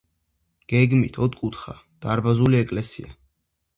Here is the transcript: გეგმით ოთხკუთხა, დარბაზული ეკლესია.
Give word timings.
გეგმით 0.71 1.19
ოთხკუთხა, 1.25 1.75
დარბაზული 2.07 2.63
ეკლესია. 2.65 3.13